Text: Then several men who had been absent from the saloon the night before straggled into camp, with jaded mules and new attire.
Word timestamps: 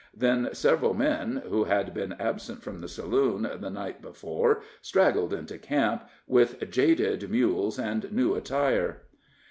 Then 0.17 0.49
several 0.53 0.95
men 0.95 1.43
who 1.47 1.65
had 1.65 1.93
been 1.93 2.13
absent 2.13 2.63
from 2.63 2.79
the 2.79 2.87
saloon 2.87 3.47
the 3.59 3.69
night 3.69 4.01
before 4.01 4.63
straggled 4.81 5.31
into 5.31 5.59
camp, 5.59 6.09
with 6.25 6.59
jaded 6.71 7.29
mules 7.29 7.77
and 7.77 8.11
new 8.11 8.33
attire. 8.33 9.03